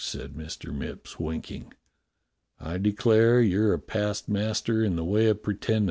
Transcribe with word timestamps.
f^" 0.01 0.03
said 0.03 0.33
Mr. 0.33 0.73
Mipps, 0.75 1.19
winking. 1.19 1.75
"I 2.59 2.79
declare 2.79 3.39
you're 3.39 3.71
a 3.71 3.77
past 3.77 4.27
master 4.27 4.83
in 4.83 4.95
the 4.95 5.03
way 5.05 5.27
of 5.27 5.43
pretendin'. 5.43 5.79